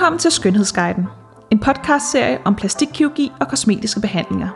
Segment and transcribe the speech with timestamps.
[0.00, 1.06] Velkommen til Skønhedsguiden,
[1.50, 4.48] en podcastserie om plastikkirurgi og kosmetiske behandlinger.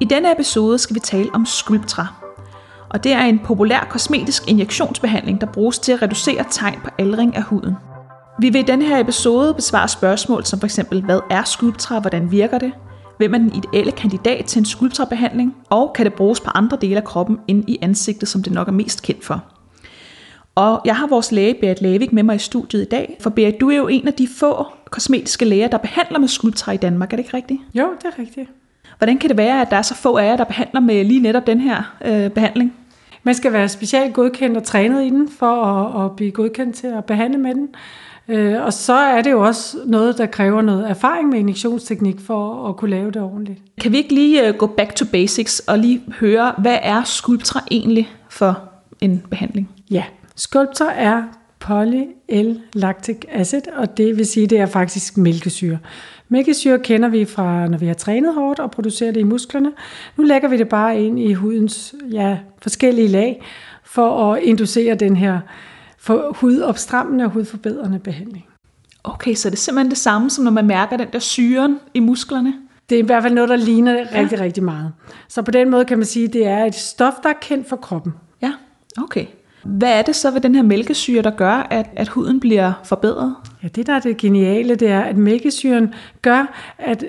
[0.00, 2.06] I denne episode skal vi tale om Sculptra,
[2.90, 7.36] og det er en populær kosmetisk injektionsbehandling, der bruges til at reducere tegn på aldring
[7.36, 7.74] af huden.
[8.40, 10.80] Vi vil i denne her episode besvare spørgsmål som f.eks.
[11.04, 12.72] hvad er Sculptra, hvordan virker det,
[13.18, 16.96] hvem er den ideelle kandidat til en Sculptra-behandling, og kan det bruges på andre dele
[16.96, 19.44] af kroppen end i ansigtet, som det nok er mest kendt for.
[20.54, 23.60] Og jeg har vores læge Berit Lavik med mig i studiet i dag, for Berit,
[23.60, 27.12] du er jo en af de få kosmetiske læger, der behandler med Sculptra i Danmark,
[27.12, 27.60] er det ikke rigtigt?
[27.74, 28.50] Jo, det er rigtigt.
[28.98, 31.20] Hvordan kan det være, at der er så få af jer, der behandler med lige
[31.20, 32.74] netop den her øh, behandling?
[33.22, 36.86] Man skal være specielt godkendt og trænet i den, for at, at blive godkendt til
[36.86, 37.68] at behandle med den.
[38.28, 42.68] Øh, og så er det jo også noget, der kræver noget erfaring med injektionsteknik for
[42.68, 43.58] at kunne lave det ordentligt.
[43.80, 47.60] Kan vi ikke lige øh, gå back to basics og lige høre, hvad er Sculptra
[47.70, 48.60] egentlig for
[49.00, 49.70] en behandling?
[49.90, 50.04] Ja,
[50.42, 51.22] Sculptor er
[51.60, 55.78] poly-L-lactic acid, og det vil sige, det er faktisk mælkesyre.
[56.28, 59.72] Mælkesyre kender vi fra, når vi har trænet hårdt og producerer det i musklerne.
[60.16, 63.42] Nu lægger vi det bare ind i hudens ja, forskellige lag
[63.84, 65.40] for at inducere den her
[65.98, 68.44] for hudopstrammende og hudforbedrende behandling.
[69.04, 72.00] Okay, så det er simpelthen det samme, som når man mærker den der syren i
[72.00, 72.54] musklerne?
[72.90, 74.06] Det er i hvert fald noget, der ligner ja.
[74.14, 74.92] rigtig, rigtig meget.
[75.28, 77.68] Så på den måde kan man sige, at det er et stof, der er kendt
[77.68, 78.12] for kroppen.
[78.42, 78.52] Ja,
[78.98, 79.26] okay.
[79.64, 83.34] Hvad er det så ved den her mælkesyre, der gør, at, at huden bliver forbedret?
[83.62, 87.04] Ja, det der er det geniale, det er, at mælkesyren gør, at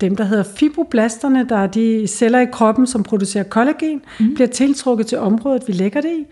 [0.00, 4.34] dem, der hedder fibroblasterne, der er de celler i kroppen, som producerer kollagen, mm.
[4.34, 6.26] bliver tiltrukket til området, vi lægger det i.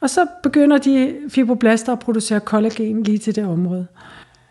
[0.00, 3.86] Og så begynder de fibroblaster at producere kollagen lige til det område.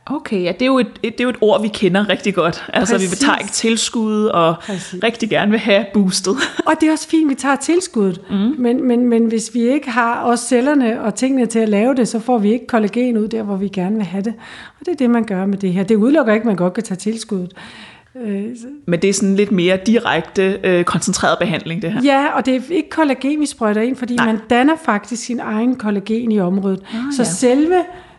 [0.06, 2.66] Okay, ja, det er, jo et, det er jo et ord, vi kender rigtig godt.
[2.73, 3.12] Altså, Præcis.
[3.12, 5.04] vi vil tage tilskud og Præcis.
[5.04, 6.36] rigtig gerne vil have boostet.
[6.68, 8.22] Og det er også fint, at vi tager tilskuddet.
[8.30, 8.36] Mm.
[8.36, 12.08] Men, men, men hvis vi ikke har også cellerne og tingene til at lave det,
[12.08, 14.33] så får vi ikke kollagen ud der, hvor vi gerne vil have det.
[14.80, 15.83] Og det er det, man gør med det her.
[15.83, 17.52] Det udelukker ikke, at man godt kan tage tilskuddet.
[18.16, 18.44] Øh,
[18.88, 22.02] Men det er sådan lidt mere direkte, øh, koncentreret behandling, det her.
[22.04, 24.26] Ja, og det er ikke kollagen, vi sprøjter ind, fordi Nej.
[24.26, 26.80] man danner faktisk sin egen kollagen i området.
[26.94, 27.30] Ah, så ja.
[27.30, 27.76] selve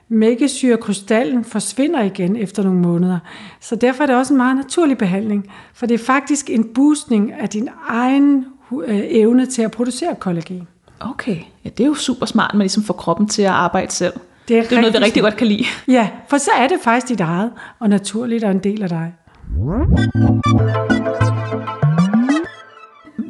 [0.08, 3.18] mælkesyrekrystallen forsvinder igen efter nogle måneder.
[3.60, 7.32] Så derfor er det også en meget naturlig behandling, for det er faktisk en boostning
[7.32, 8.46] af din egen
[8.86, 10.68] øh, evne til at producere kollagen.
[11.00, 13.92] Okay, ja, det er jo super smart, at man ligesom får kroppen til at arbejde
[13.92, 14.12] selv.
[14.48, 15.64] Det er, det er noget, vi rigtig godt kan lide.
[15.88, 19.14] Ja, for så er det faktisk dit eget, og naturligt og en del af dig.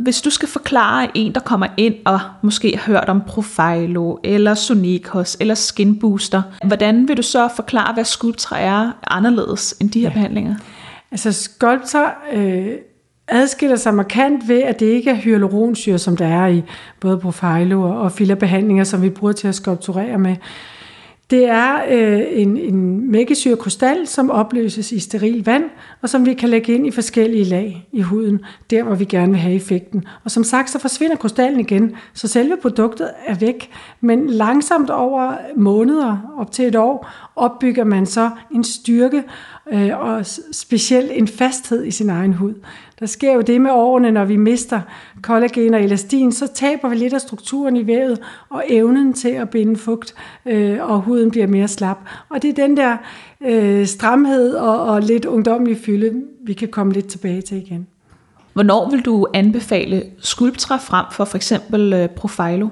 [0.05, 4.55] Hvis du skal forklare en, der kommer ind og måske har hørt om Profilo, eller
[4.55, 10.01] Sonicos, eller Skin Booster, hvordan vil du så forklare, hvad Sculptra er anderledes end de
[10.01, 10.13] her ja.
[10.13, 10.55] behandlinger?
[11.11, 12.73] Altså Sculptra øh,
[13.29, 16.63] adskiller sig markant ved, at det ikke er hyaluronsyre, som der er i
[17.01, 20.37] både Profilo og fillerbehandlinger, som vi bruger til at skulpturere med.
[21.31, 25.65] Det er øh, en, en mælkesyrekrystal, som opløses i steril vand,
[26.03, 28.41] og som vi kan lægge ind i forskellige lag i huden,
[28.71, 30.05] der hvor vi gerne vil have effekten.
[30.25, 33.71] Og som sagt, så forsvinder krystallen igen, så selve produktet er væk.
[34.01, 39.23] Men langsomt over måneder, op til et år, opbygger man så en styrke
[39.73, 42.55] øh, og specielt en fasthed i sin egen hud.
[43.05, 44.81] Der sker jo det med årene, når vi mister
[45.23, 49.51] kollagen og elastin, så taber vi lidt af strukturen i vævet og evnen til at
[49.51, 50.15] binde fugt,
[50.47, 51.99] øh, og huden bliver mere slap.
[52.29, 52.97] Og det er den der
[53.41, 57.87] øh, stramhed og, og lidt ungdomlig fylde, vi kan komme lidt tilbage til igen.
[58.53, 62.69] Hvornår vil du anbefale Sculptra frem for for eksempel øh, Profilo?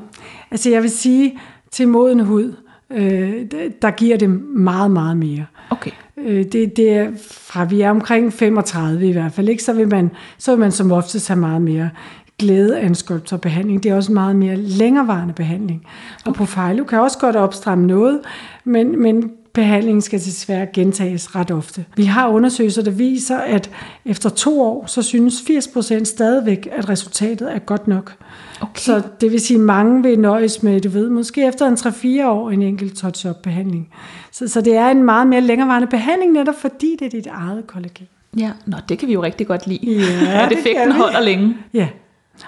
[0.51, 1.39] Altså jeg vil sige,
[1.71, 2.55] til moden hud,
[2.91, 3.47] øh,
[3.83, 5.47] der giver det meget, meget mere.
[5.73, 5.91] Okay.
[6.17, 9.63] Øh, det, det er fra vi er omkring 35 i hvert fald, ikke?
[9.63, 11.91] Så, vil man, så vil man som oftest have meget mere
[12.39, 13.83] glæde af en skulptorbehandling.
[13.83, 15.87] Det er også en meget mere længerevarende behandling.
[16.27, 18.21] Og Profilo kan også godt opstramme noget,
[18.65, 21.85] men, men behandlingen skal desværre gentages ret ofte.
[21.97, 23.71] Vi har undersøgelser, der viser, at
[24.05, 28.15] efter to år, så synes 80% stadigvæk, at resultatet er godt nok.
[28.61, 28.81] Okay.
[28.81, 32.27] Så det vil sige, at mange vil nøjes med, du ved, måske efter en 3-4
[32.27, 33.89] år en enkelt touch-up-behandling.
[34.33, 37.67] Så, så det er en meget mere længerevarende behandling, netop fordi det er dit eget
[37.67, 38.09] kollagen.
[38.39, 39.79] Ja, nå, det kan vi jo rigtig godt lide.
[39.83, 41.57] Ja, at effekten holder længe.
[41.75, 41.89] Ja,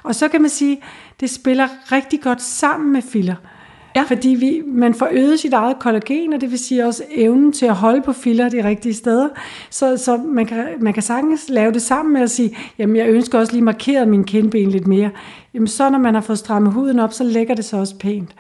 [0.03, 0.81] og så kan man sige,
[1.21, 3.35] det spiller rigtig godt sammen med filler.
[3.97, 4.03] Ja.
[4.03, 7.67] Fordi vi, man får øget sit eget kollagen, og det vil sige også evnen til
[7.67, 9.29] at holde på filler de rigtige steder.
[9.71, 13.09] Så, så man, kan, man kan sagtens lave det sammen med at sige, jamen jeg
[13.09, 15.11] ønsker også lige markeret min kindben lidt mere.
[15.55, 18.31] Jamen så når man har fået strammet huden op, så lægger det sig også pænt.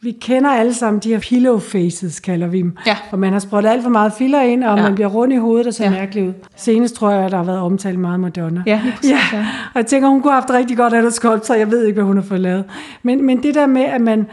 [0.00, 2.76] Vi kender alle sammen de her pillow faces, kalder vi dem.
[2.86, 2.96] Ja.
[3.10, 4.82] Og man har sprøjtet alt for meget filler ind, og ja.
[4.82, 5.90] man bliver rundt i hovedet og ser ja.
[5.90, 6.32] mærkeligt ud.
[6.56, 8.62] Senest tror jeg, at der har været omtalt meget Madonna.
[8.66, 9.38] Ja, præcis, ja.
[9.38, 9.46] ja.
[9.74, 11.84] Og jeg tænker, hun kunne have haft rigtig godt af det skoldt, så jeg ved
[11.84, 12.64] ikke, hvad hun har fået lavet.
[13.02, 14.26] Men, men det der med, at man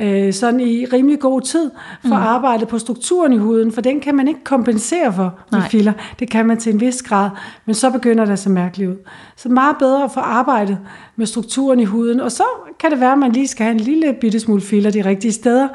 [0.00, 2.22] øh, sådan i rimelig god tid for mm.
[2.22, 5.68] arbejdet på strukturen i huden, for den kan man ikke kompensere for med Nej.
[5.68, 5.92] filler.
[6.18, 7.30] Det kan man til en vis grad,
[7.66, 8.96] men så begynder det at se mærkeligt ud.
[9.36, 10.78] Så meget bedre at få arbejdet
[11.16, 12.44] med strukturen i huden, og så
[12.80, 15.32] kan det være, at man lige skal have en lille bitte smule filler de rigtige
[15.32, 15.68] steder,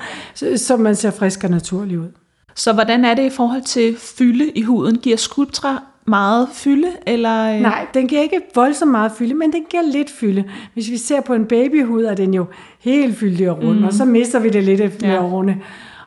[0.56, 2.12] så, man ser frisk og naturlig ud.
[2.56, 4.98] Så hvordan er det i forhold til fylde i huden?
[4.98, 6.88] Giver Sculptra meget fylde?
[7.06, 7.62] Eller, øh?
[7.62, 10.44] Nej, den giver ikke voldsomt meget fylde, men den giver lidt fylde.
[10.74, 12.46] Hvis vi ser på en babyhud, er den jo
[12.80, 13.84] helt fyldig og rund, mm.
[13.84, 15.24] og så mister vi det lidt med Ja.
[15.24, 15.58] årene.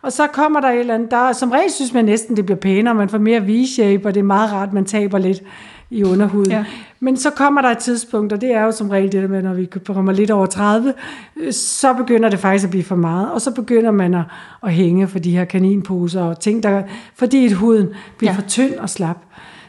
[0.02, 2.58] Og så kommer der et eller andet, der, som regel synes man næsten, det bliver
[2.58, 5.42] pænere, man får mere V-shape, og det er meget rart, man taber lidt
[5.90, 6.50] i underhuden.
[6.50, 6.64] Ja.
[7.00, 9.42] Men så kommer der et tidspunkt, og det er jo som regel det der med,
[9.42, 10.94] når vi kommer lidt over 30,
[11.36, 14.22] øh, så begynder det faktisk at blive for meget, og så begynder man at,
[14.62, 16.82] at hænge for de her kaninposer og ting, der,
[17.14, 17.88] fordi et huden
[18.18, 18.36] bliver ja.
[18.38, 19.16] for tynd og slap.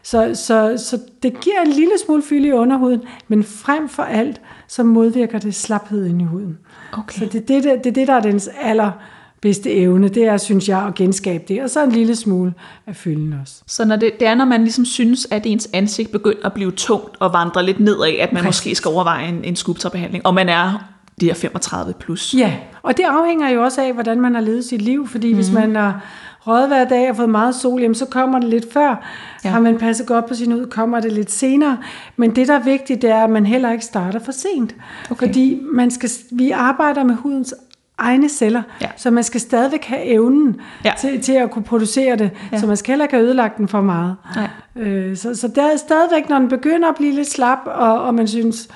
[0.04, 4.42] Så, så, så det giver en lille smule fylde i underhuden, men frem for alt,
[4.68, 6.58] så modvirker det slaphed inde i huden.
[6.94, 7.20] Okay.
[7.20, 10.38] Så det er det, der, det er det, der er dens allerbedste evne, det er,
[10.38, 12.54] synes jeg, at genskabe det, og så en lille smule
[12.88, 13.62] af fylden også.
[13.68, 16.72] Så når det, det er, når man ligesom synes, at ens ansigt begynder at blive
[16.72, 18.60] tungt og vandre lidt nedad, at man Præcis.
[18.60, 22.36] måske skal overveje en, en Sculptra-behandling, og man er de her 35 plus.
[22.38, 25.44] Ja, og det afhænger jo også af, hvordan man har levet sit liv, fordi mm-hmm.
[25.44, 26.02] hvis man har
[26.48, 29.04] røget hver dag og fået meget sol, jamen så kommer det lidt før.
[29.46, 29.50] Ja.
[29.50, 31.78] Har man passet godt på sin ud, kommer det lidt senere.
[32.18, 34.76] Men det, der er vigtigt, det er, at man heller ikke starter for sent.
[35.12, 35.28] Okay.
[35.28, 37.54] Fordi man skal, vi arbejder med hudens
[37.98, 38.88] egne celler, Ja.
[38.98, 40.92] så man skal stadigvæk have evnen Ja.
[41.00, 42.60] til, til at kunne producere det, Ja.
[42.60, 44.16] så man skal heller ikke have ødelagt den for meget.
[44.36, 44.48] Nej.
[44.88, 48.14] Øh, så, så der er stadigvæk, når den begynder at blive lidt slap, og, og
[48.16, 48.68] man synes,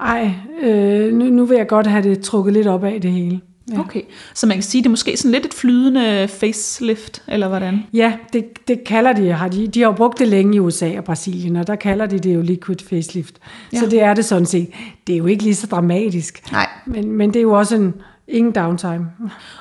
[0.00, 0.30] ej,
[0.62, 3.40] øh, nu, nu vil jeg godt have det trukket lidt op af det hele.
[3.72, 3.80] Ja.
[3.80, 4.02] Okay,
[4.34, 7.84] så man kan sige, det er måske sådan lidt et flydende facelift, eller hvordan?
[7.92, 9.68] Ja, det, det kalder de, har de.
[9.68, 12.34] De har jo brugt det længe i USA og Brasilien, og der kalder de det
[12.34, 13.34] jo liquid facelift.
[13.72, 13.78] Ja.
[13.78, 14.70] Så det er det sådan set.
[15.06, 16.52] Det er jo ikke lige så dramatisk.
[16.52, 16.68] Nej.
[16.86, 17.94] Men, men det er jo også en,
[18.28, 19.06] ingen downtime.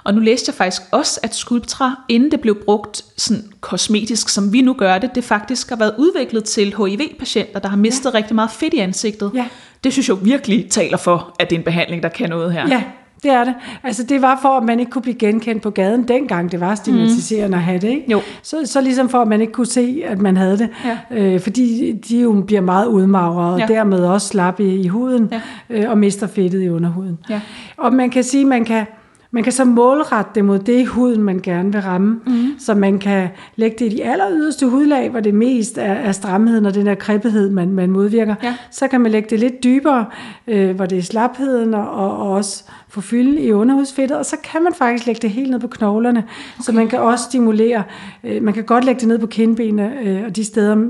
[0.04, 4.54] Og nu læste jeg faktisk også, at Sculptra, inden det blev brugt sådan kosmetisk, som
[4.54, 8.18] vi nu gør det, det faktisk har været udviklet til HIV-patienter, der har mistet ja.
[8.18, 9.32] rigtig meget fedt i ansigtet.
[9.34, 9.46] Ja.
[9.84, 12.54] Det synes jeg jo virkelig taler for, at det er en behandling, der kan noget
[12.54, 12.68] her.
[12.68, 12.84] Ja,
[13.24, 13.54] det er det.
[13.84, 16.52] Altså det var for, at man ikke kunne blive genkendt på gaden dengang.
[16.52, 18.12] Det var stigmatiserende at have det, ikke?
[18.12, 18.22] Jo.
[18.44, 20.70] Så, så ligesom for, at man ikke kunne se, at man havde det.
[20.86, 20.98] Ja.
[21.12, 23.66] Øh, fordi de jo bliver meget udmagrede, og Ja.
[23.68, 25.42] dermed også slap i, i huden, Ja.
[25.84, 27.20] øh, og mister fedtet i underhuden.
[27.30, 27.42] Ja.
[27.78, 28.86] Og man kan sige, man kan,
[29.34, 32.20] man kan så målrette det mod det i huden, man gerne vil ramme.
[32.26, 32.48] Mm.
[32.60, 36.12] Så man kan lægge det i de aller yderste hudlag, hvor det mest er, er
[36.12, 38.36] stramheden og den der kribbethed, man, man modvirker.
[38.44, 38.56] Ja.
[38.72, 40.06] Så kan man lægge det lidt dybere,
[40.48, 44.18] øh, hvor det er slapheden og, og, og også få fylden i underhudsfedtet.
[44.18, 46.20] Og så kan man faktisk lægge det helt ned på knoglerne.
[46.20, 46.64] Okay.
[46.64, 47.84] Så man kan også stimulere.
[48.24, 50.88] Øh, man kan godt lægge det ned på kindbenene øh, og de steder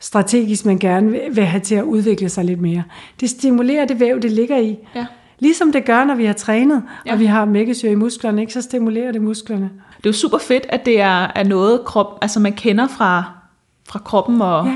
[0.00, 2.82] strategisk, man gerne vil, vil have til at udvikle sig lidt mere.
[3.20, 4.78] Det stimulerer det væv, det ligger i.
[4.94, 5.06] Ja.
[5.42, 7.12] Ligesom det gør, når vi har trænet, Ja.
[7.12, 8.52] og vi har mækkesyre i musklerne, ikke?
[8.52, 9.70] så stimulerer det musklerne.
[9.96, 13.24] Det er jo super fedt, at det er, er noget, krop, altså man kender fra,
[13.88, 14.70] fra kroppen og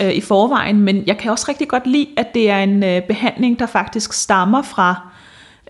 [0.00, 0.06] ja.
[0.06, 3.02] øh, i forvejen, men jeg kan også rigtig godt lide, at det er en øh,
[3.02, 5.08] behandling, der faktisk stammer fra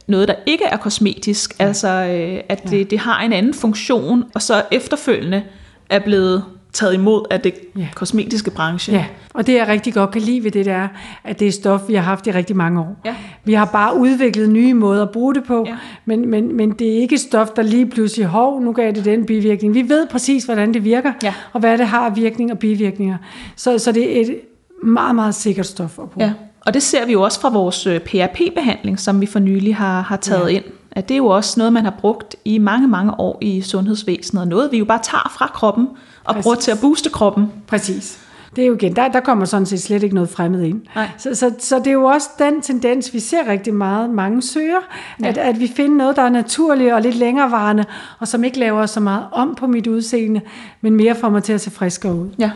[0.07, 1.65] noget, der ikke er kosmetisk, ja.
[1.65, 5.43] altså øh, at det, det har en anden funktion, og så efterfølgende
[5.91, 6.45] er blevet
[6.75, 7.89] taget imod af det Ja.
[7.95, 8.93] kosmetiske branche.
[8.93, 9.05] Ja,
[9.35, 10.89] og det jeg rigtig godt kan lide ved det, det er,
[11.25, 12.97] at det er stof, vi har haft i rigtig mange år.
[13.05, 13.15] Ja.
[13.45, 15.77] Vi har bare udviklet nye måder at bruge det på, Ja.
[16.05, 19.27] men, men, men det er ikke stof, der lige pludselig, hov, nu gav det den
[19.27, 19.75] bivirkning.
[19.75, 21.35] Vi ved præcis, hvordan det virker, Ja.
[21.53, 23.17] og hvad det har af virkning og bivirkninger.
[23.57, 24.37] Så, så det er et
[24.83, 26.27] meget, meget sikkert stof at bruge.
[26.27, 26.33] Ja,
[26.67, 30.01] og det ser vi jo også fra vores øh, PRP-behandling, som vi for nylig har,
[30.01, 30.57] har taget ja.
[30.57, 30.65] ind.
[30.93, 34.43] At det er jo også noget, man har brugt i mange, mange år i sundhedsvæsenet,
[34.43, 35.89] og noget vi jo bare tager fra kroppen
[36.25, 36.43] og Præcis.
[36.43, 37.53] bruger til at booste kroppen.
[37.67, 38.19] Præcis.
[38.57, 40.83] Det er jo igen, der, der kommer sådan set slet ikke noget fremmed ind.
[40.95, 41.09] Nej.
[41.19, 44.81] Så, så, så det er jo også den tendens, vi ser rigtig meget, mange søger,
[45.23, 45.29] ja.
[45.29, 47.85] at, at vi finder noget, der er naturligt og lidt længerevarende,
[48.19, 50.41] og som ikke laver så meget om på mit udseende,
[50.81, 52.29] men mere får mig til at se friskere ud.
[52.39, 52.51] Ja.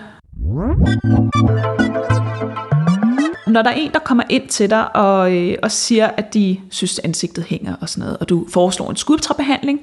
[3.46, 6.60] Når der er en, der kommer ind til dig og, øh, og siger, at de
[6.70, 9.80] synes, ansigtet hænger og sådan noget, og du foreslår en skulptrabehandling,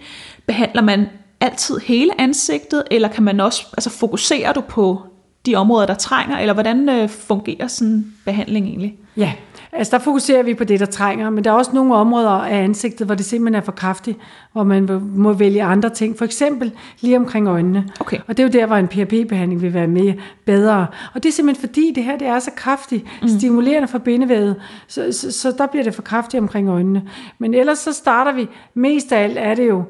[0.48, 1.06] behandler man
[1.46, 5.02] altid hele ansigtet, eller kan man også, altså fokuserer du på
[5.46, 8.98] de områder, der trænger, eller hvordan øh, fungerer sådan en behandling egentlig?
[9.18, 9.34] Ja,
[9.72, 12.64] altså der fokuserer vi på det, der trænger, men der er også nogle områder af
[12.64, 14.18] ansigtet, hvor det simpelthen er for kraftigt,
[14.54, 16.72] hvor man må vælge andre ting, for eksempel
[17.02, 17.90] lige omkring øjnene.
[18.00, 18.18] Okay.
[18.28, 20.14] Og det er jo der, hvor en PRP-behandling vil være mere
[20.46, 20.88] bedre.
[21.14, 23.28] Og det er simpelthen fordi, det her det er så kraftigt, mm.
[23.28, 24.56] stimulerende for bindevævet,
[24.88, 27.04] så, så, så der bliver det for kraftigt omkring øjnene.
[27.40, 29.84] Men ellers så starter vi, mest af alt er det jo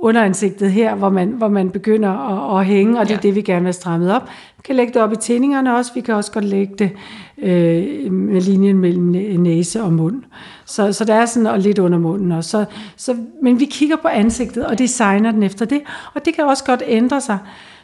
[0.00, 3.28] underansigtet her, hvor man, hvor man begynder at, at hænge, og det er Ja.
[3.28, 4.22] det, vi gerne vil have strammet op.
[4.56, 6.90] Vi kan lægge det op i tændingerne også, vi kan også godt lægge det
[7.38, 10.22] øh, med linjen mellem næ- næse og mund.
[10.64, 12.50] Så, så der er sådan, og lidt under munden også.
[12.50, 12.64] Så,
[12.96, 15.80] så, men vi kigger på ansigtet og designer den efter det,
[16.14, 17.38] og det kan også godt ændre sig.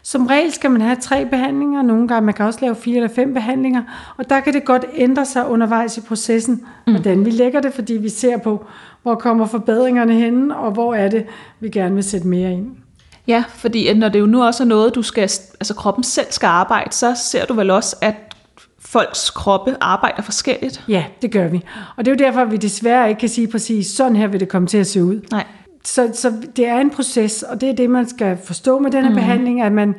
[0.07, 3.09] Som regel skal man have tre behandlinger, nogle gange man kan også lave fire eller
[3.15, 3.83] fem behandlinger,
[4.17, 6.93] og der kan det godt ændre sig undervejs i processen, mm.
[6.93, 8.67] hvordan vi lægger det, fordi vi ser på,
[9.03, 11.27] hvor kommer forbedringerne henne, og hvor er det,
[11.61, 12.67] vi gerne vil sætte mere ind.
[13.27, 16.47] Ja, fordi når det jo nu også er noget, du skal, altså kroppen selv skal
[16.47, 18.15] arbejde, så ser du vel også, at
[18.79, 20.85] folks kroppe arbejder forskelligt.
[20.89, 21.65] Ja, det gør vi.
[21.97, 24.41] Og det er jo derfor, at vi desværre ikke kan sige præcis, sådan her vil
[24.41, 25.21] det komme til at se ud.
[25.31, 25.45] Nej.
[25.85, 29.09] Så, så det er en proces, og det er det, man skal forstå med denne
[29.09, 29.14] mm.
[29.14, 29.95] behandling, at man,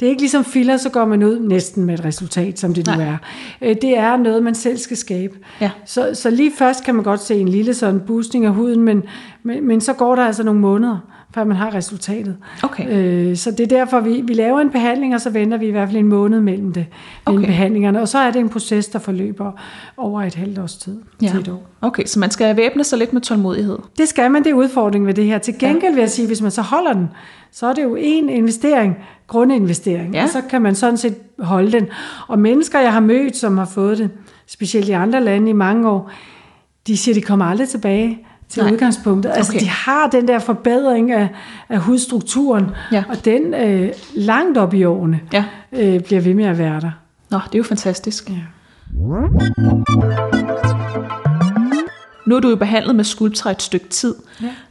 [0.00, 2.86] det er ikke ligesom filler, så går man ud næsten med et resultat, som det
[2.86, 3.04] nu Nej.
[3.04, 3.16] er.
[3.62, 5.38] Øh, Det er noget, man selv skal skabe.
[5.60, 5.70] Ja.
[5.84, 9.02] Så, så lige først kan man godt se en lille sådan boosting af huden, men,
[9.42, 10.98] men, men så går der altså nogle måneder,
[11.34, 12.36] før man har resultatet.
[12.62, 12.88] Okay.
[12.90, 15.70] Øh, så det er derfor, vi, vi laver en behandling, og så venter vi i
[15.70, 16.86] hvert fald en måned mellem det,
[17.26, 17.46] mellem Okay.
[17.46, 18.00] behandlingerne.
[18.00, 19.52] Og så er det en proces, der forløber
[19.96, 21.28] over et halvt års tid Ja.
[21.28, 21.66] til et år.
[21.80, 23.78] Okay, så man skal væbne sig lidt med tålmodighed.
[23.98, 25.38] Det skal man, det er udfordringen ved det her.
[25.38, 27.08] Til gengæld vil jeg sige, hvis man så holder den,
[27.52, 30.22] så er det jo en investering, grundinvestering, Ja.
[30.22, 31.86] og så kan man sådan set holde den.
[32.28, 34.10] Og mennesker, jeg har mødt, som har fået det,
[34.46, 36.10] specielt i andre lande i mange år,
[36.86, 38.18] de siger, de kommer aldrig tilbage
[38.48, 38.72] til Nej.
[38.72, 39.30] Udgangspunktet.
[39.34, 39.60] Altså, Okay.
[39.60, 41.28] de har den der forbedring af,
[41.68, 43.04] af hudstrukturen, Ja.
[43.08, 45.44] og den øh, langt op i årene Ja.
[45.72, 46.90] øh, bliver ved med at være der.
[47.30, 48.30] Nå, det er jo fantastisk.
[48.30, 48.34] Ja.
[52.26, 54.14] Nu er du jo behandlet med Sculptra et stykke tid.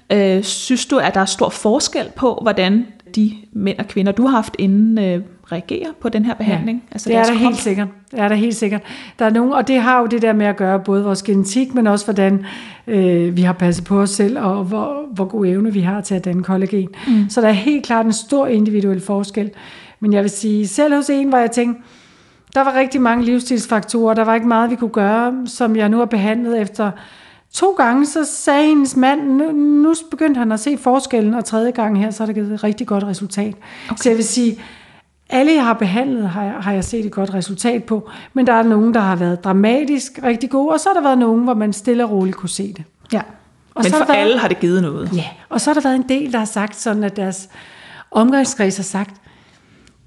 [0.10, 0.38] Ja.
[0.38, 4.26] Øh, synes du, at der er stor forskel på, hvordan de mænd og kvinder, du
[4.28, 6.84] har haft inden, øh, reagerer på den her behandling?
[6.90, 7.42] Ja, altså det er der krop?
[7.42, 7.88] helt sikkert.
[8.12, 8.82] Det er der helt sikkert.
[9.20, 11.74] Der er nogen, og det har jo det der med at gøre både vores genetik,
[11.74, 12.46] men også hvordan
[12.88, 16.16] øh, vi har passet på os selv, og hvor, hvor god evne vi har til
[16.16, 16.90] at danne kollagen.
[17.08, 17.30] Mm.
[17.30, 19.52] Så der er helt klart en stor individuel forskel.
[20.00, 21.82] Men jeg vil sige, selv hos en, hvor jeg tænkte,
[22.56, 25.98] der var rigtig mange livsstilsfaktorer, der var ikke meget, vi kunne gøre, som jeg nu
[25.98, 26.92] har behandlet efter
[27.54, 31.72] to gange, så sagde hendes mand, nu, nu begyndte han at se forskellen, og tredje
[31.72, 33.54] gang her, så har det givet et rigtig godt resultat.
[33.86, 33.98] Okay.
[33.98, 34.60] Så jeg vil sige,
[35.30, 38.54] alle jeg har behandlet, har jeg, har jeg set et godt resultat på, men der
[38.54, 41.54] er nogen, der har været dramatisk rigtig gode, og så har der været nogen, hvor
[41.54, 42.84] man stille og roligt kunne se det.
[43.14, 43.22] Ja.
[43.76, 45.10] Og Men så for været- alle har det givet noget.
[45.16, 47.50] Ja, og så har der været en del, der har sagt sådan, at deres
[48.12, 49.16] omgangskreds har sagt,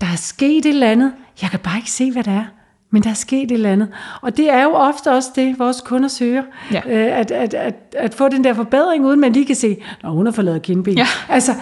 [0.01, 1.13] der er sket et eller andet,
[1.43, 2.45] jeg kan bare ikke se, hvad det er,
[2.91, 3.89] men der er sket et eller andet.
[4.23, 6.81] Og det er jo ofte også det, vores kunder søger, Ja.
[6.87, 10.11] øh, at, at, at, at få den der forbedring, uden man lige kan se, når
[10.11, 10.95] hun har fået lavet kindben.
[10.99, 11.07] Ja.
[11.29, 11.53] Altså,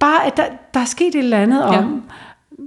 [0.00, 1.82] bare at der, der er sket et eller andet, Ja.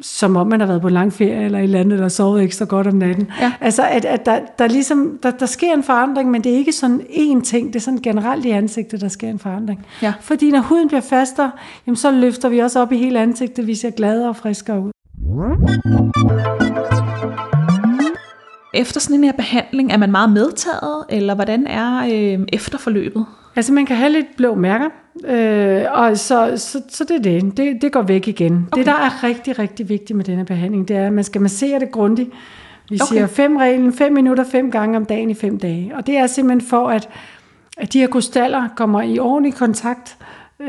[0.01, 2.65] Som om man har været på lang ferie eller et eller andet, eller sovet ekstra
[2.65, 3.31] godt om natten.
[3.41, 3.53] Ja.
[3.61, 6.71] Altså, at, at der, der, ligesom, der, der sker en forandring, men det er ikke
[6.71, 9.85] sådan én ting, det er sådan generelt i ansigtet, der sker en forandring.
[10.01, 10.13] Ja.
[10.21, 11.51] Fordi når huden bliver fastere,
[11.87, 14.91] jamen så løfter vi også op i hele ansigtet, vi ser gladere og friskere ud.
[18.73, 23.25] Efter sådan en her behandling, er man meget medtaget, eller hvordan er øh, efterforløbet?
[23.55, 24.89] Altså man kan have lidt blå mærker,
[25.25, 27.57] øh, og så, så, så det er det.
[27.57, 27.81] det.
[27.81, 28.67] Det går væk igen.
[28.71, 28.79] Okay.
[28.79, 31.79] Det, der er rigtig, rigtig vigtigt med denne behandling, det er, at man skal massere
[31.79, 32.29] det grundigt.
[32.89, 33.05] Vi Okay.
[33.13, 35.91] siger fem reglen, fem minutter, fem gange om dagen i fem dage.
[35.95, 37.09] Og det er simpelthen for, at,
[37.77, 40.17] at de her krystaller kommer i ordentlig kontakt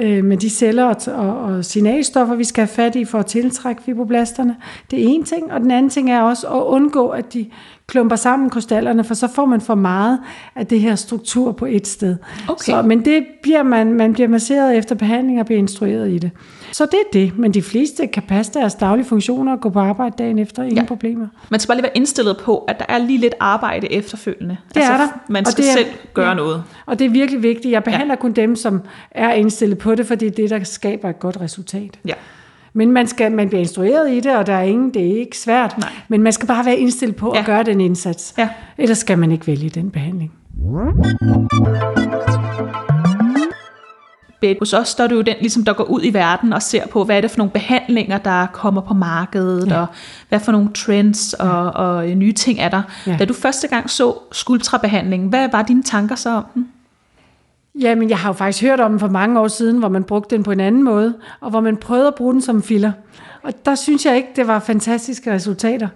[0.02, 3.26] øh, med de celler og, og, og signalstoffer, vi skal have fat i for at
[3.26, 4.56] tiltrække fibroblasterne.
[4.90, 7.46] Det er en ting, og den anden ting er også at undgå, at de
[7.86, 10.18] klumper sammen krystallerne, for så får man for meget
[10.56, 12.16] af det her struktur på et sted.
[12.48, 12.72] Okay.
[12.72, 16.30] Så, men det bliver man, man bliver masseret efter behandling og bliver instrueret i det.
[16.72, 19.78] Så det er det, men de fleste kan passe deres daglige funktioner og gå på
[19.78, 20.84] arbejde dagen efter, ingen Ja.
[20.84, 21.26] problemer.
[21.50, 24.56] Man skal bare lige være indstillet på, at der er lige lidt arbejde efterfølgende.
[24.74, 25.06] Det er der.
[25.28, 26.34] Man Og skal det er- selv gøre ja.
[26.34, 26.62] noget.
[26.86, 27.72] Og det er virkelig vigtigt.
[27.72, 28.20] Jeg behandler ja.
[28.20, 31.40] kun dem, som er indstillet på det, for det er det, der skaber et godt
[31.40, 31.98] resultat.
[32.06, 32.12] Ja.
[32.72, 35.38] Men man, skal, man bliver instrueret i det, og der er ingen, det er ikke
[35.38, 35.78] svært.
[35.78, 35.88] Nej.
[36.08, 37.40] Men man skal bare være indstillet på Ja.
[37.40, 38.34] at gøre den indsats.
[38.38, 38.48] Ja.
[38.78, 40.32] Ellers skal man ikke vælge den behandling.
[44.40, 46.62] Bedt hos os, der er det jo den, ligesom, der går ud i verden og
[46.62, 49.80] ser på, hvad er det for nogle behandlinger, der kommer på markedet, ja.
[49.80, 49.86] Og
[50.28, 52.82] hvad for nogle trends og, og nye ting er der.
[53.06, 53.16] Ja.
[53.18, 56.68] Da du første gang så skulptrabehandlingen, hvad var dine tanker så om den?
[57.80, 60.36] Jamen, jeg har jo faktisk hørt om den for mange år siden, hvor man brugte
[60.36, 62.92] den på en anden måde, og hvor man prøvede at bruge den som filler.
[63.42, 65.88] Og der synes jeg ikke, det var fantastiske resultater.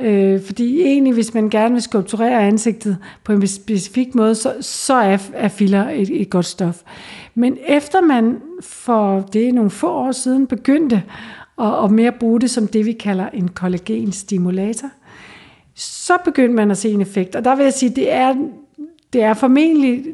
[0.00, 4.94] Øh, fordi egentlig, hvis man gerne vil skulpturere ansigtet på en specifik måde, så, så
[4.94, 6.82] er, er filler et, et godt stof.
[7.34, 11.02] Men efter man for det er nogle få år siden begyndte
[11.60, 14.88] at, at mere bruge det som det, vi kalder en kollagenstimulator,
[15.74, 17.36] så begyndte man at se en effekt.
[17.36, 18.34] Og der vil jeg sige, det er,
[19.12, 20.04] det er formentlig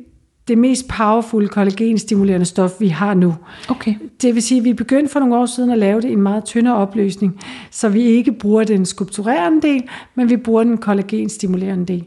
[0.48, 3.34] det mest powerful kollagenstimulerende stof, vi har nu.
[3.68, 3.94] Okay.
[4.22, 6.22] Det vil sige, at vi begyndte for nogle år siden at lave det i en
[6.22, 9.82] meget tyndere opløsning, så vi ikke bruger den skulpturerende del,
[10.14, 12.04] men vi bruger den kollagenstimulerende del.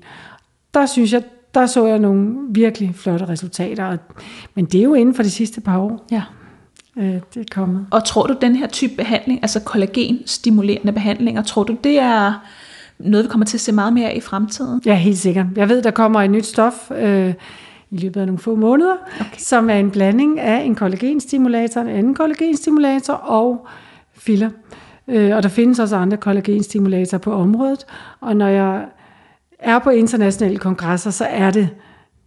[0.73, 1.23] Der synes jeg,
[1.53, 3.97] der så jeg nogle virkelig flotte resultater,
[4.55, 6.21] men det er jo inden for de sidste par år, Ja.
[6.97, 7.85] øh, det er kommet.
[7.91, 12.33] Og tror du, den her type behandling, altså kollagenstimulerende behandlinger, tror du, det er
[12.99, 14.81] noget, vi kommer til at se meget mere af i fremtiden?
[14.85, 15.45] Ja, helt sikkert.
[15.55, 17.33] Jeg ved, der kommer et nyt stof øh,
[17.91, 19.37] i løbet af nogle få måneder, okay.
[19.37, 23.67] som er en blanding af en kollagenstimulator, en anden kollagenstimulator og
[24.13, 24.49] filler.
[25.07, 27.85] Øh, og der findes også andre kollagenstimulatorer på området.
[28.19, 28.85] Og når jeg
[29.59, 31.69] er på internationale kongresser, så er det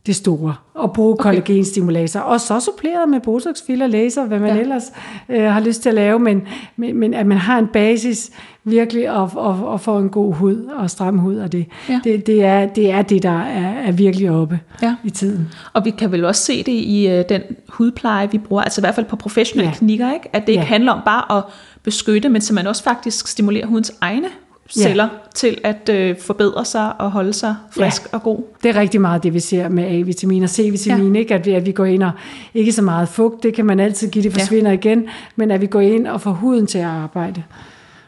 [0.07, 1.23] det store at bruge okay.
[1.23, 2.21] kollagenstimulator.
[2.21, 4.61] Og så suppleret med botox, filler, laser, hvad man ja.
[4.61, 4.83] ellers
[5.28, 6.43] øh, har lyst til at lave, men,
[6.76, 8.31] men, men at man har en basis
[8.64, 12.00] virkelig og, og, og får en god hud og stram hud, og det, Ja.
[12.05, 14.95] det, det, er, det er det, der er, er virkelig oppe Ja.
[15.05, 15.49] i tiden.
[15.73, 18.83] Og vi kan vel også se det i øh, den hudpleje, vi bruger, altså i
[18.83, 19.76] hvert fald på professionelle Ja.
[19.78, 20.28] klinikker, ikke?
[20.33, 20.67] at det ikke Ja.
[20.67, 21.45] handler om bare at
[21.83, 24.28] beskytte, men så man også faktisk stimulerer hudens egne
[24.68, 25.08] celler ja.
[25.34, 28.16] til at øh, forbedre sig og holde sig frisk ja.
[28.16, 28.42] og god.
[28.62, 31.18] Det er rigtig meget det, vi ser med A-vitamin og C-vitamin, ja.
[31.18, 31.34] ikke?
[31.34, 32.12] At, vi, at vi går ind og
[32.54, 34.76] ikke så meget fugt, det kan man altid give, det forsvinder ja.
[34.76, 35.06] igen,
[35.37, 37.42] men at vi går ind og får huden til at arbejde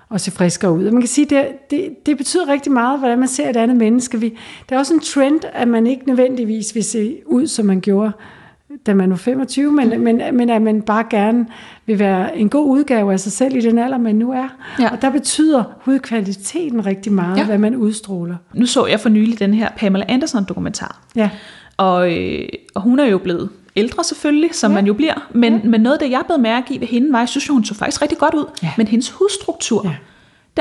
[0.09, 0.85] og se friskere ud.
[0.87, 3.77] Og man kan sige, det, det, det betyder rigtig meget, hvordan man ser et andet
[3.77, 4.21] menneske.
[4.21, 4.29] Vi,
[4.69, 8.13] det er også en trend, at man ikke nødvendigvis vil se ud, som man gjorde,
[8.87, 11.47] da man var 25, men, men, men at man bare gerne
[11.87, 14.49] vil være en god udgave af sig selv i den alder, man nu er.
[14.81, 14.89] Ja.
[14.93, 17.45] Og der betyder hudkvaliteten rigtig meget, Ja.
[17.45, 18.37] hvad man udstråler.
[18.55, 21.31] Nu så jeg for nylig den her Pamela Anderson dokumentar, Ja.
[21.77, 24.75] og, øh, og hun er jo blevet ældre selvfølgelig, som Ja.
[24.75, 25.69] man jo bliver, men, ja.
[25.69, 27.75] men noget af det, jeg blev mærke i ved hende, var, jeg synes hun så
[27.75, 28.71] faktisk rigtig godt ud, Ja.
[28.77, 29.95] men hendes hudstruktur, Ja.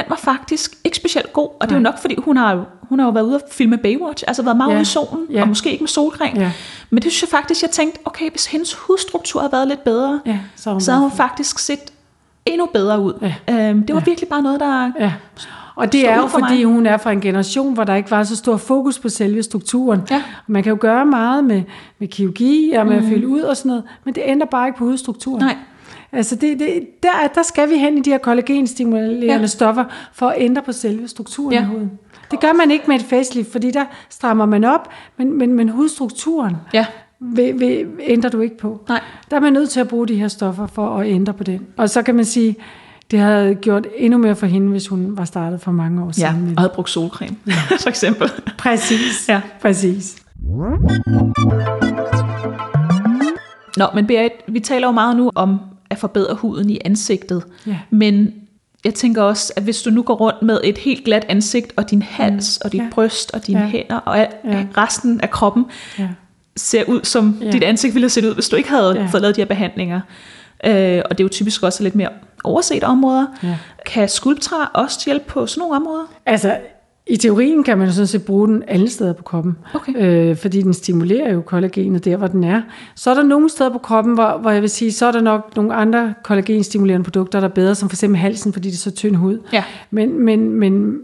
[0.03, 2.63] Den var faktisk ikke specielt god, og det er jo nok, fordi hun har, jo-
[2.82, 4.75] hun har jo været ude og filme Baywatch, altså været meget Ja.
[4.75, 5.41] ude i solen, Ja.
[5.41, 6.51] og måske ikke med solcreme, Ja.
[6.89, 10.22] men det synes jeg faktisk, jeg tænkte, okay, hvis hendes hudstruktur havde været lidt bedre,
[10.25, 11.79] Ja, så hun så havde hun faktisk set
[12.46, 13.13] endnu bedre ud.
[13.48, 13.70] Ja.
[13.70, 14.06] Øhm, det var Ja.
[14.06, 14.91] virkelig bare noget, der...
[15.00, 15.13] Ja.
[15.75, 16.74] Og det er jo for fordi, mig.
[16.74, 20.01] hun er fra en generation, hvor der ikke var så stor fokus på selve strukturen.
[20.12, 20.24] Ja.
[20.48, 21.62] Man kan jo gøre meget med,
[22.00, 23.06] med kirurgi og med mm.
[23.06, 25.41] at fylde ud og sådan noget, men det ændrer bare ikke på hudstrukturen.
[25.43, 25.56] Nej.
[26.12, 29.38] Altså det, det, der, der skal vi hen i de her kollagenstimulerende Ja.
[29.39, 29.45] ja.
[29.48, 31.60] stoffer for at ændre på selve strukturen Ja.
[31.60, 31.65] ja.
[31.65, 31.91] i huden.
[32.32, 35.69] Det gør man ikke med et facelift, fordi der strammer man op, men, men, men
[35.69, 36.86] hudstrukturen Ja,
[37.19, 38.82] vil, vil, ændrer du ikke på.
[38.89, 39.02] Nej.
[39.32, 41.67] Der er man nødt til at bruge de her stoffer for at ændre på den.
[41.78, 42.56] Og så kan man sige,
[43.12, 46.12] det havde gjort endnu mere for hende, hvis hun var startet for mange år ja.
[46.12, 46.54] siden.
[46.58, 47.36] og havde brugt solcreme,
[47.82, 48.32] for eksempel.
[48.58, 49.26] Præcis.
[49.30, 49.41] Ja.
[49.62, 50.15] Præcis.
[53.78, 55.60] Nå, men Berit, vi taler jo meget nu om
[56.00, 57.44] forbedre huden i ansigtet.
[57.68, 57.78] Ja.
[57.90, 58.34] Men
[58.86, 61.92] jeg tænker også, at hvis du nu går rundt med et helt glat ansigt, og
[61.92, 62.88] din hals, og dit Ja.
[62.92, 63.66] bryst, og dine Ja.
[63.68, 64.66] hænder, og al, Ja.
[64.78, 65.66] resten af kroppen,
[66.00, 66.08] Ja.
[66.58, 67.52] ser ud som Ja.
[67.52, 69.06] dit ansigt ville have set ud, hvis du ikke havde Ja.
[69.12, 70.02] fået lavet de her behandlinger.
[70.66, 72.10] Øh, og det er jo typisk også lidt mere
[72.44, 73.26] overset områder.
[73.44, 73.58] Ja.
[73.86, 76.04] Kan Sculptra også hjælpe på sådan nogle områder?
[76.26, 76.58] Altså,
[77.10, 79.58] i teorien kan man sådan set bruge den alle steder på kroppen.
[79.74, 79.93] Okay.
[79.98, 82.62] Øh, fordi den stimulerer jo kollagenet der, hvor den er.
[82.95, 85.22] Så er der nogle steder på kroppen, hvor, hvor jeg vil sige, så er der
[85.22, 88.80] nok nogle andre kollagenstimulerende produkter, der er bedre, som for eksempel halsen, fordi det er
[88.80, 89.39] så tynd hud.
[89.54, 89.63] Ja.
[89.91, 90.98] Men, men, men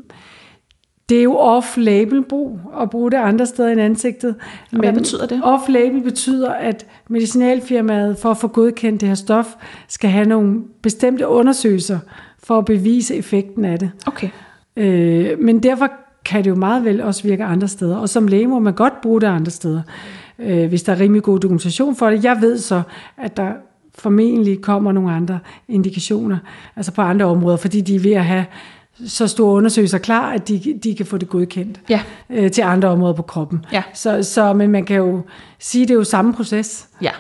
[1.10, 4.36] det er jo off-label brug at bruge det andre steder end ansigtet.
[4.72, 5.42] Og hvad betyder det?
[5.44, 9.56] Off-label betyder, at medicinalfirmaet for at få godkendt det her stof,
[9.88, 12.00] skal have nogle bestemte undersøgelser
[12.44, 13.92] for at bevise effekten af det.
[14.08, 14.30] Okay.
[14.78, 15.90] Øh, men derfor
[16.26, 17.98] kan det jo meget vel også virke andre steder.
[17.98, 19.82] Og som læge må man godt bruge det andre steder,
[20.40, 22.24] øh, hvis der er rimelig god dokumentation for det.
[22.24, 22.82] Jeg ved så,
[23.18, 23.52] at der
[23.98, 26.38] formentlig kommer nogle andre indikationer,
[26.76, 28.46] altså på andre områder, fordi de er ved at have
[29.06, 32.02] så store undersøgelser klar, at de, de kan få det godkendt Ja.
[32.30, 33.66] øh, til andre områder på kroppen.
[33.74, 33.84] Ja.
[33.94, 35.22] Så, så, men man kan jo
[35.60, 36.88] sige, at det er jo samme proces.
[37.02, 37.12] Ja.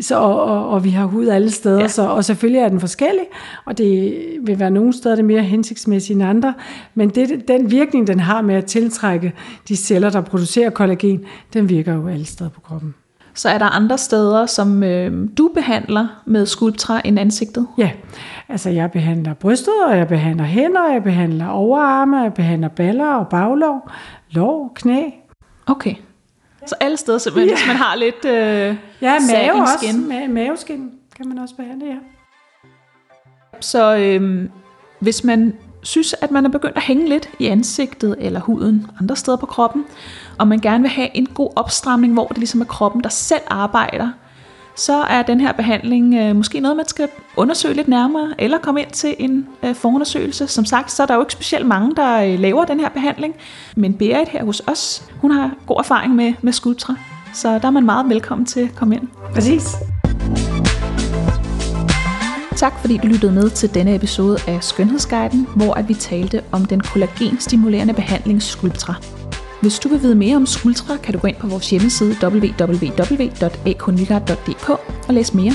[0.00, 1.88] Så, og, og, og vi har hud alle steder, Ja.
[1.88, 3.24] så, og selvfølgelig er den forskellig,
[3.64, 6.54] og det vil være nogle steder det er mere hensigtsmæssigt end andre,
[6.94, 9.32] men det, den virkning, den har med at tiltrække
[9.68, 12.94] de celler, der producerer kollagen, den virker jo alle steder på kroppen.
[13.34, 17.66] Så er der andre steder, som øh, du behandler med Sculptra end ansigtet?
[17.78, 17.90] Ja,
[18.48, 23.28] altså jeg behandler brystet, og jeg behandler hænder, jeg behandler overarme, jeg behandler baller og
[23.28, 23.90] baglov,
[24.30, 25.02] lår, knæ.
[25.66, 25.94] Okay.
[26.66, 27.54] Så alle steder simpelthen, Ja.
[27.54, 29.74] hvis man har lidt øh, Ja, mave også.
[29.78, 30.12] skin.
[30.12, 31.96] Ma- maveskin kan man også behandle, ja.
[33.60, 34.48] Så øh,
[34.98, 39.16] hvis man synes, at man er begyndt at hænge lidt i ansigtet eller huden andre
[39.16, 39.84] steder på kroppen,
[40.38, 43.42] og man gerne vil have en god opstramning, hvor det ligesom er kroppen, der selv
[43.46, 44.10] arbejder,
[44.80, 48.80] så er den her behandling øh, måske noget, man skal undersøge lidt nærmere, eller komme
[48.80, 50.46] ind til en øh, forundersøgelse.
[50.46, 53.34] Som sagt, så er der jo ikke specielt mange, der øh, laver den her behandling,
[53.76, 56.94] men Berit her hos os, hun har god erfaring med, med Sculptra.
[57.34, 59.08] Så der er man meget velkommen til at komme ind.
[59.34, 59.76] Præcis.
[62.56, 66.64] Tak fordi du lyttede med til denne episode af Skønhedsguiden, hvor at vi talte om
[66.64, 69.19] den kollagenstimulerende behandling Sculptra.
[69.60, 74.70] Hvis du vil vide mere om Sculptra, kan du gå ind på vores hjemmeside www.aknygaard.dk
[75.08, 75.52] og læse mere.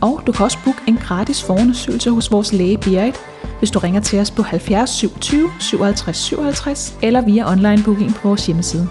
[0.00, 3.16] Og du kan også booke en gratis forundersøgelse hos vores læge Berit,
[3.58, 8.28] hvis du ringer til os på 70 27 57 57 eller via online booking på
[8.28, 8.88] vores hjemmeside.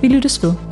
[0.00, 0.67] Vi lyttes ved.